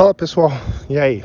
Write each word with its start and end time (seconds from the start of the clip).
Fala 0.00 0.14
pessoal, 0.14 0.50
e 0.88 0.98
aí? 0.98 1.22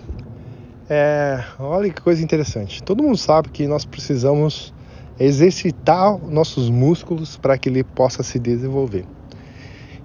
É, 0.90 1.42
olha 1.58 1.90
que 1.90 2.02
coisa 2.02 2.22
interessante. 2.22 2.84
Todo 2.84 3.02
mundo 3.02 3.16
sabe 3.16 3.48
que 3.48 3.66
nós 3.68 3.86
precisamos 3.86 4.74
exercitar 5.18 6.18
nossos 6.18 6.70
músculos 6.70 7.38
para 7.38 7.58
que 7.58 7.70
ele 7.70 7.86
possa 7.86 8.22
se 8.22 8.38
desenvolver. 8.38 9.06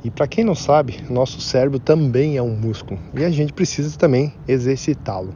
E 0.04 0.08
para 0.08 0.28
quem 0.28 0.44
não 0.44 0.54
sabe, 0.54 1.00
nosso 1.10 1.40
cérebro 1.40 1.80
também 1.80 2.36
é 2.36 2.42
um 2.42 2.54
músculo 2.54 3.00
e 3.12 3.24
a 3.24 3.30
gente 3.32 3.52
precisa 3.52 3.98
também 3.98 4.32
exercitá-lo. 4.46 5.34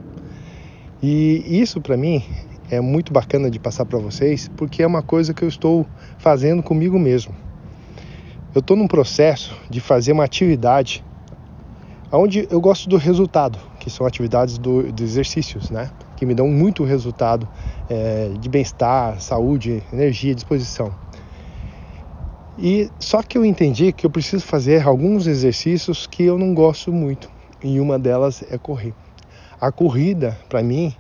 E 1.03 1.61
isso 1.61 1.81
para 1.81 1.97
mim 1.97 2.23
é 2.71 2.81
muito 2.81 3.13
bacana 3.13 3.51
de 3.51 3.59
passar 3.59 3.85
para 3.85 3.99
vocês 3.99 4.49
porque 4.57 4.81
é 4.81 4.87
uma 4.87 5.03
coisa 5.03 5.35
que 5.35 5.43
eu 5.43 5.49
estou 5.49 5.85
fazendo 6.19 6.63
comigo 6.63 7.01
mesmo. 7.01 7.35
Eu 8.55 8.61
estou 8.61 8.77
num 8.77 8.87
processo 8.87 9.61
de 9.69 9.81
fazer 9.81 10.13
uma 10.13 10.23
atividade 10.23 11.03
onde 12.17 12.47
eu 12.51 12.61
gosto 12.61 12.89
do 12.89 12.97
resultado, 12.97 13.59
que 13.81 13.91
são 13.91 14.07
atividades 14.07 14.59
do, 14.59 14.93
de 14.93 15.05
exercícios, 15.05 15.71
né? 15.71 15.91
Que 16.17 16.27
me 16.27 16.35
dão 16.35 16.49
muito 16.49 16.85
resultado 16.85 17.49
é, 17.89 18.29
de 18.39 18.49
bem-estar, 18.49 19.21
saúde, 19.21 19.83
energia, 19.93 20.35
disposição. 20.35 20.95
E 22.57 22.89
só 23.01 23.23
que 23.23 23.37
eu 23.37 23.45
entendi 23.45 23.93
que 23.93 24.07
eu 24.07 24.11
preciso 24.11 24.45
fazer 24.45 24.87
alguns 24.87 25.27
exercícios 25.27 26.07
que 26.07 26.23
eu 26.23 26.39
não 26.39 26.55
gosto 26.55 26.93
muito, 26.93 27.29
e 27.63 27.81
uma 27.81 27.99
delas 27.99 28.45
é 28.49 28.57
correr. 28.59 28.95
A 29.61 29.73
corrida, 29.73 30.39
para 30.49 30.63
mim, 30.63 30.95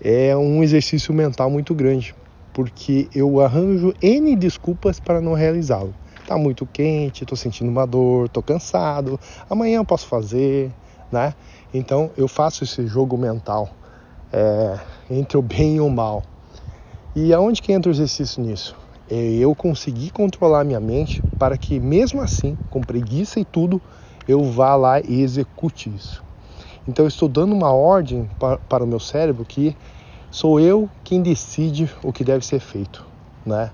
é 0.00 0.36
um 0.36 0.62
exercício 0.62 1.12
mental 1.12 1.50
muito 1.50 1.74
grande, 1.74 2.14
porque 2.52 3.08
eu 3.14 3.40
arranjo 3.40 3.92
N 4.00 4.34
desculpas 4.36 4.98
para 4.98 5.20
não 5.20 5.34
realizá-lo. 5.34 5.94
Tá 6.26 6.36
muito 6.36 6.66
quente, 6.66 7.24
tô 7.24 7.36
sentindo 7.36 7.70
uma 7.70 7.86
dor, 7.86 8.28
tô 8.28 8.42
cansado, 8.42 9.18
amanhã 9.48 9.76
eu 9.76 9.84
posso 9.84 10.06
fazer, 10.06 10.74
né? 11.10 11.32
Então 11.72 12.10
eu 12.16 12.26
faço 12.26 12.64
esse 12.64 12.86
jogo 12.86 13.16
mental 13.16 13.68
é, 14.32 14.80
entre 15.08 15.38
o 15.38 15.42
bem 15.42 15.76
e 15.76 15.80
o 15.80 15.88
mal. 15.88 16.24
E 17.14 17.32
aonde 17.32 17.62
que 17.62 17.72
entra 17.72 17.90
o 17.90 17.94
exercício 17.94 18.42
nisso? 18.42 18.74
é 19.08 19.14
eu 19.14 19.54
conseguir 19.54 20.10
controlar 20.10 20.64
minha 20.64 20.80
mente 20.80 21.22
para 21.38 21.56
que, 21.56 21.78
mesmo 21.78 22.20
assim, 22.20 22.58
com 22.68 22.82
preguiça 22.82 23.38
e 23.38 23.44
tudo, 23.44 23.80
eu 24.26 24.42
vá 24.42 24.74
lá 24.74 25.00
e 25.00 25.20
execute 25.20 25.94
isso. 25.94 26.24
Então, 26.86 27.04
eu 27.04 27.08
estou 27.08 27.28
dando 27.28 27.54
uma 27.54 27.72
ordem 27.72 28.28
para, 28.38 28.58
para 28.58 28.84
o 28.84 28.86
meu 28.86 29.00
cérebro 29.00 29.44
que 29.44 29.76
sou 30.30 30.58
eu 30.58 30.90
quem 31.04 31.22
decide 31.22 31.90
o 32.02 32.12
que 32.12 32.24
deve 32.24 32.44
ser 32.44 32.60
feito, 32.60 33.06
né? 33.44 33.70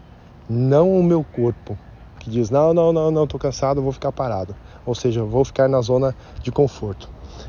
Não 0.49 0.93
o 0.93 1.03
meu 1.03 1.25
corpo, 1.25 1.79
que 2.23 2.31
diz: 2.31 2.51
não, 2.51 2.73
não, 2.73 2.93
não, 2.93 3.11
não, 3.11 3.25
estou 3.25 3.39
cansado, 3.39 3.83
vou 3.83 3.93
ficar 3.93 4.13
parado. 4.13 4.55
Ou 4.87 4.95
seja, 4.95 5.23
vou 5.25 5.45
ficar 5.45 5.69
na 5.69 5.81
zona 5.81 6.15
de 6.43 6.51
conforto. 6.53 7.09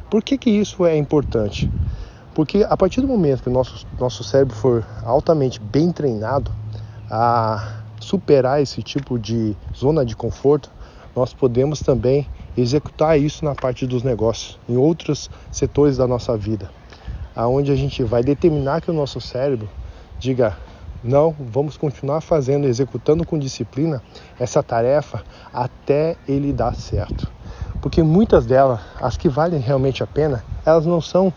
Por 0.10 0.24
que, 0.24 0.38
que 0.38 0.50
isso 0.50 0.86
é 0.86 0.98
importante? 0.98 1.70
Porque 2.34 2.66
a 2.68 2.76
partir 2.76 3.02
do 3.02 3.08
momento 3.08 3.44
que 3.44 3.50
o 3.50 3.52
nosso, 3.52 3.86
nosso 4.00 4.24
cérebro 4.24 4.56
for 4.56 4.86
altamente 5.06 5.60
bem 5.60 5.92
treinado, 5.92 6.52
a 7.10 7.84
superar 8.00 8.62
esse 8.62 8.82
tipo 8.82 9.20
de 9.20 9.56
zona 9.76 10.04
de 10.04 10.16
conforto, 10.16 10.70
nós 11.16 11.34
podemos 11.34 11.82
também 11.82 12.28
executar 12.58 13.20
isso 13.20 13.46
na 13.46 13.54
parte 13.54 13.86
dos 13.86 14.02
negócios, 14.02 14.60
em 14.68 14.76
outros 14.76 15.30
setores 15.52 15.98
da 15.98 16.08
nossa 16.08 16.36
vida, 16.36 16.72
aonde 17.36 17.72
a 17.72 17.76
gente 17.76 18.04
vai 18.04 18.24
determinar 18.24 18.82
que 18.82 18.90
o 18.90 18.94
nosso 18.94 19.22
cérebro 19.22 19.70
diga 20.20 20.58
não, 21.04 21.36
vamos 21.38 21.76
continuar 21.76 22.22
fazendo, 22.22 22.66
executando 22.66 23.26
com 23.26 23.38
disciplina 23.38 24.02
essa 24.40 24.64
tarefa 24.64 25.22
até 25.52 26.16
ele 26.28 26.54
dar 26.54 26.74
certo. 26.74 27.30
Porque 27.82 28.02
muitas 28.02 28.46
delas, 28.46 28.80
as 29.02 29.18
que 29.18 29.28
valem 29.28 29.60
realmente 29.60 30.02
a 30.02 30.08
pena, 30.08 30.46
elas 30.66 30.86
não 30.86 31.02
são 31.02 31.34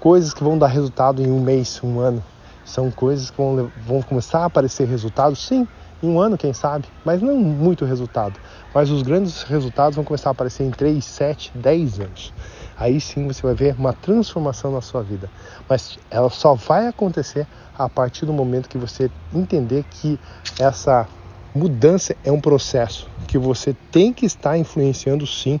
coisas 0.00 0.32
que 0.32 0.42
vão 0.42 0.56
dar 0.56 0.68
resultado 0.68 1.20
em 1.20 1.30
um 1.30 1.40
mês, 1.40 1.78
um 1.84 2.00
ano, 2.00 2.24
são 2.64 2.90
coisas 2.90 3.30
que 3.30 3.36
vão, 3.36 3.70
vão 3.86 4.00
começar 4.00 4.40
a 4.40 4.44
aparecer 4.46 4.86
resultados, 4.86 5.46
sim, 5.46 5.68
em 6.02 6.08
um 6.08 6.18
ano, 6.18 6.38
quem 6.38 6.54
sabe, 6.54 6.86
mas 7.04 7.20
não 7.20 7.36
muito 7.36 7.84
resultado. 7.84 8.40
Mas 8.74 8.90
os 8.90 9.02
grandes 9.02 9.42
resultados 9.42 9.96
vão 9.96 10.04
começar 10.04 10.30
a 10.30 10.32
aparecer 10.32 10.64
em 10.64 10.70
3, 10.70 11.04
7, 11.04 11.52
10 11.54 12.00
anos. 12.00 12.32
Aí 12.80 12.98
sim 12.98 13.28
você 13.28 13.42
vai 13.42 13.54
ver 13.54 13.74
uma 13.78 13.92
transformação 13.92 14.72
na 14.72 14.80
sua 14.80 15.02
vida. 15.02 15.30
Mas 15.68 15.98
ela 16.10 16.30
só 16.30 16.54
vai 16.54 16.86
acontecer 16.86 17.46
a 17.76 17.86
partir 17.90 18.24
do 18.24 18.32
momento 18.32 18.70
que 18.70 18.78
você 18.78 19.10
entender 19.34 19.84
que 19.90 20.18
essa 20.58 21.06
mudança 21.54 22.16
é 22.24 22.32
um 22.32 22.40
processo 22.40 23.06
que 23.28 23.36
você 23.36 23.76
tem 23.92 24.14
que 24.14 24.24
estar 24.24 24.56
influenciando 24.56 25.26
sim 25.26 25.60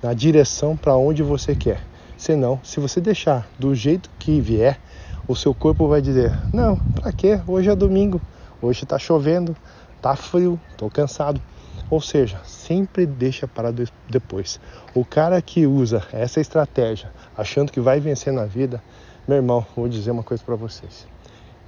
na 0.00 0.14
direção 0.14 0.76
para 0.76 0.96
onde 0.96 1.24
você 1.24 1.56
quer. 1.56 1.82
Senão, 2.16 2.60
se 2.62 2.78
você 2.78 3.00
deixar 3.00 3.48
do 3.58 3.74
jeito 3.74 4.08
que 4.16 4.40
vier, 4.40 4.78
o 5.26 5.34
seu 5.34 5.52
corpo 5.52 5.88
vai 5.88 6.00
dizer: 6.00 6.38
Não, 6.52 6.76
para 6.94 7.12
quê? 7.12 7.40
Hoje 7.48 7.68
é 7.68 7.74
domingo, 7.74 8.22
hoje 8.62 8.84
está 8.84 8.96
chovendo, 8.96 9.56
tá 10.00 10.14
frio, 10.14 10.60
estou 10.70 10.88
cansado. 10.88 11.42
Ou 11.90 12.00
seja, 12.00 12.40
sempre 12.44 13.04
deixa 13.04 13.48
para 13.48 13.72
depois. 14.08 14.60
O 14.94 15.04
cara 15.04 15.42
que 15.42 15.66
usa 15.66 16.06
essa 16.12 16.40
estratégia 16.40 17.12
achando 17.36 17.72
que 17.72 17.80
vai 17.80 17.98
vencer 17.98 18.32
na 18.32 18.44
vida, 18.44 18.80
meu 19.26 19.36
irmão, 19.36 19.66
vou 19.74 19.88
dizer 19.88 20.12
uma 20.12 20.22
coisa 20.22 20.42
para 20.44 20.54
vocês. 20.54 21.06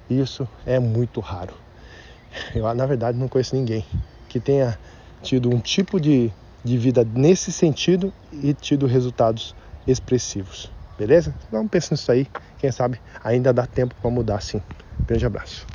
Isso 0.08 0.48
é 0.64 0.78
muito 0.78 1.20
raro. 1.20 1.54
Eu, 2.54 2.72
na 2.72 2.86
verdade, 2.86 3.18
não 3.18 3.28
conheço 3.28 3.56
ninguém 3.56 3.84
que 4.28 4.38
tenha 4.38 4.78
tido 5.22 5.50
um 5.50 5.60
tipo 5.60 6.00
de, 6.00 6.30
de 6.64 6.78
vida 6.78 7.04
nesse 7.04 7.52
sentido 7.52 8.12
e 8.30 8.54
tido 8.54 8.86
resultados 8.86 9.54
expressivos. 9.86 10.70
Beleza? 10.96 11.34
Então 11.48 11.66
pense 11.66 11.92
nisso 11.92 12.10
aí. 12.12 12.26
Quem 12.58 12.70
sabe 12.70 13.00
ainda 13.24 13.52
dá 13.52 13.66
tempo 13.66 13.94
para 14.00 14.10
mudar 14.10 14.40
sim. 14.40 14.62
Grande 15.06 15.26
abraço. 15.26 15.71